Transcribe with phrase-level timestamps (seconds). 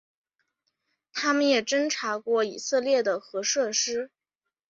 [1.13, 4.09] 它们也侦察过以色列的核设施。